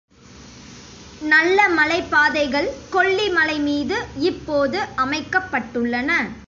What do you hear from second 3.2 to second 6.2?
மலைமீது இப்போது அமைக்கப்பட்டுள்ளன.